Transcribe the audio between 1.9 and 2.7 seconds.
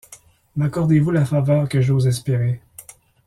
espérer?